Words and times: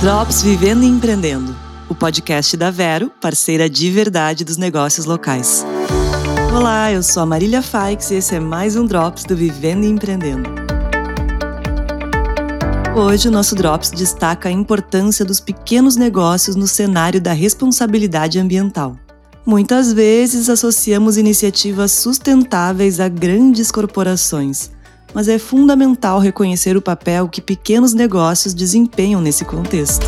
Drops 0.00 0.42
Vivendo 0.42 0.84
e 0.84 0.86
Empreendendo, 0.86 1.56
o 1.88 1.94
podcast 1.94 2.56
da 2.56 2.70
Vero, 2.70 3.10
parceira 3.20 3.68
de 3.68 3.90
verdade 3.90 4.44
dos 4.44 4.56
negócios 4.56 5.06
locais. 5.06 5.66
Olá, 6.56 6.92
eu 6.92 7.02
sou 7.02 7.24
a 7.24 7.26
Marília 7.26 7.60
Faix 7.60 8.12
e 8.12 8.14
esse 8.14 8.36
é 8.36 8.38
mais 8.38 8.76
um 8.76 8.86
Drops 8.86 9.24
do 9.24 9.34
Vivendo 9.34 9.82
e 9.82 9.88
Empreendendo. 9.88 10.48
Hoje 12.96 13.26
o 13.26 13.32
nosso 13.32 13.56
Drops 13.56 13.90
destaca 13.90 14.48
a 14.48 14.52
importância 14.52 15.24
dos 15.24 15.40
pequenos 15.40 15.96
negócios 15.96 16.54
no 16.54 16.68
cenário 16.68 17.20
da 17.20 17.32
responsabilidade 17.32 18.38
ambiental. 18.38 18.96
Muitas 19.44 19.92
vezes 19.92 20.48
associamos 20.48 21.16
iniciativas 21.16 21.90
sustentáveis 21.90 23.00
a 23.00 23.08
grandes 23.08 23.72
corporações, 23.72 24.70
mas 25.14 25.28
é 25.28 25.38
fundamental 25.38 26.18
reconhecer 26.18 26.76
o 26.76 26.82
papel 26.82 27.28
que 27.28 27.40
pequenos 27.40 27.94
negócios 27.94 28.54
desempenham 28.54 29.20
nesse 29.20 29.44
contexto. 29.44 30.06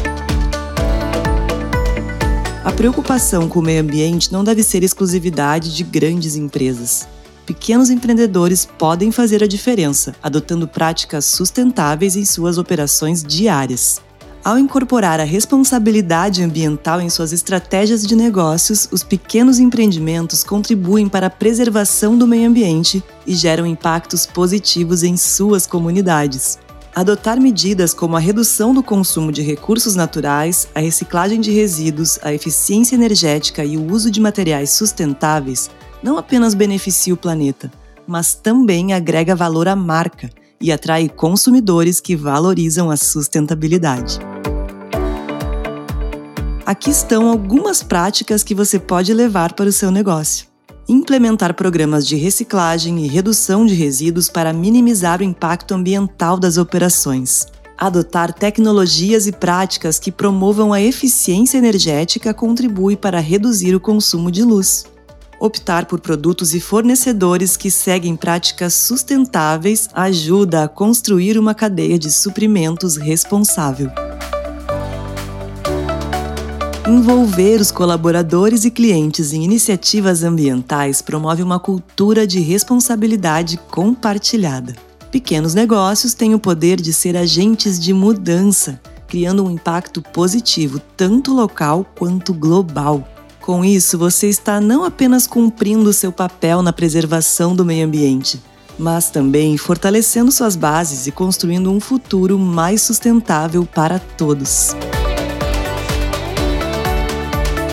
A 2.65 2.73
preocupação 2.73 3.49
com 3.49 3.59
o 3.59 3.63
meio 3.63 3.81
ambiente 3.81 4.33
não 4.33 4.45
deve 4.45 4.63
ser 4.63 4.83
exclusividade 4.83 5.75
de 5.75 5.83
grandes 5.83 6.37
empresas. 6.37 7.09
Pequenos 7.47 7.91
empreendedores 7.91 8.65
podem 8.65 9.11
fazer 9.11 9.43
a 9.43 9.47
diferença, 9.47 10.15
adotando 10.23 10.69
práticas 10.69 11.25
sustentáveis 11.25 12.15
em 12.17 12.25
suas 12.25 12.59
operações 12.59 13.25
diárias. 13.25 14.01
Ao 14.43 14.59
incorporar 14.59 15.21
a 15.21 15.25
responsabilidade 15.25 16.43
ambiental 16.43 16.99
em 16.99 17.11
suas 17.11 17.31
estratégias 17.31 18.07
de 18.07 18.17
negócios, 18.17 18.89
os 18.91 19.05
pequenos 19.05 19.59
empreendimentos 19.59 20.43
contribuem 20.43 21.11
para 21.11 21.27
a 21.27 21.31
preservação 21.31 22.17
do 22.17 22.27
meio 22.27 22.49
ambiente 22.49 23.05
e 23.27 23.35
geram 23.35 23.67
impactos 23.67 24.25
positivos 24.25 25.03
em 25.03 25.15
suas 25.15 25.67
comunidades. 25.67 26.59
Adotar 26.95 27.39
medidas 27.39 27.93
como 27.93 28.17
a 28.17 28.19
redução 28.19 28.73
do 28.73 28.83
consumo 28.83 29.31
de 29.31 29.43
recursos 29.43 29.95
naturais, 29.95 30.67
a 30.75 30.81
reciclagem 30.81 31.39
de 31.39 31.51
resíduos, 31.51 32.19
a 32.23 32.33
eficiência 32.33 32.95
energética 32.95 33.63
e 33.63 33.77
o 33.77 33.93
uso 33.93 34.11
de 34.11 34.23
materiais 34.23 34.71
sustentáveis 34.71 35.71
não 36.03 36.17
apenas 36.17 36.55
beneficia 36.55 37.13
o 37.13 37.17
planeta, 37.17 37.71
mas 38.07 38.33
também 38.33 38.95
agrega 38.95 39.37
valor 39.37 39.69
à 39.69 39.77
marca 39.77 40.31
e 40.59 40.73
atrai 40.73 41.11
consumidores 41.11 42.01
que 42.01 42.17
valorizam 42.17 42.91
a 42.91 42.97
sustentabilidade. 42.97 44.30
Aqui 46.67 46.91
estão 46.91 47.29
algumas 47.29 47.83
práticas 47.83 48.43
que 48.43 48.55
você 48.55 48.79
pode 48.79 49.13
levar 49.13 49.55
para 49.55 49.69
o 49.69 49.73
seu 49.73 49.91
negócio. 49.91 50.47
Implementar 50.89 51.55
programas 51.55 52.07
de 52.07 52.17
reciclagem 52.17 53.05
e 53.05 53.09
redução 53.09 53.65
de 53.65 53.75
resíduos 53.75 54.29
para 54.29 54.53
minimizar 54.53 55.21
o 55.21 55.25
impacto 55.25 55.75
ambiental 55.75 56.39
das 56.39 56.59
operações. 56.59 57.47
Adotar 57.79 58.33
tecnologias 58.33 59.27
e 59.27 59.33
práticas 59.33 59.99
que 59.99 60.13
promovam 60.13 60.73
a 60.73 60.81
eficiência 60.81 61.59
energética 61.59 62.35
contribui 62.35 62.97
para 62.97 63.21
reduzir 63.21 63.75
o 63.75 63.81
consumo 63.81 64.31
de 64.31 64.43
luz 64.43 64.85
optar 65.41 65.87
por 65.87 65.99
produtos 65.99 66.55
e 66.55 66.61
fornecedores 66.61 67.57
que 67.57 67.71
seguem 67.71 68.15
práticas 68.15 68.75
sustentáveis 68.75 69.89
ajuda 69.95 70.65
a 70.65 70.69
construir 70.69 71.39
uma 71.39 71.55
cadeia 71.55 71.99
de 71.99 72.11
suprimentos 72.11 72.97
responsável. 72.97 73.91
Envolver 76.91 77.61
os 77.61 77.71
colaboradores 77.71 78.65
e 78.65 78.71
clientes 78.71 79.33
em 79.33 79.45
iniciativas 79.45 80.25
ambientais 80.25 81.01
promove 81.01 81.41
uma 81.41 81.61
cultura 81.61 82.27
de 82.27 82.41
responsabilidade 82.41 83.61
compartilhada. 83.71 84.75
Pequenos 85.09 85.55
negócios 85.55 86.15
têm 86.15 86.35
o 86.35 86.41
poder 86.41 86.81
de 86.81 86.93
ser 86.93 87.17
agentes 87.17 87.79
de 87.79 87.93
mudança, 87.93 88.81
criando 89.07 89.45
um 89.45 89.53
impacto 89.53 90.03
positivo 90.03 90.81
tanto 90.97 91.33
local 91.33 91.87
quanto 91.97 92.35
global. 92.35 93.07
Com 93.41 93.65
isso, 93.65 93.97
você 93.97 94.29
está 94.29 94.61
não 94.61 94.83
apenas 94.83 95.29
cumprindo 95.29 95.93
seu 95.93 96.11
papel 96.11 96.61
na 96.61 96.73
preservação 96.73 97.55
do 97.55 97.65
meio 97.65 97.87
ambiente, 97.87 98.43
mas 98.77 99.11
também 99.11 99.57
fortalecendo 99.57 100.33
suas 100.33 100.57
bases 100.57 101.07
e 101.07 101.13
construindo 101.13 101.71
um 101.71 101.79
futuro 101.79 102.37
mais 102.37 102.83
sustentável 102.83 103.65
para 103.65 104.01
todos. 104.01 104.75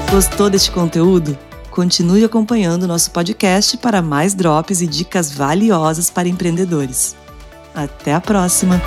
Gostou 0.10 0.50
deste 0.50 0.72
conteúdo? 0.72 1.38
Continue 1.70 2.24
acompanhando 2.24 2.88
nosso 2.88 3.12
podcast 3.12 3.78
para 3.78 4.02
mais 4.02 4.34
drops 4.34 4.82
e 4.82 4.88
dicas 4.88 5.32
valiosas 5.32 6.10
para 6.10 6.30
empreendedores. 6.30 7.16
Até 7.76 8.14
a 8.14 8.22
próxima! 8.22 8.82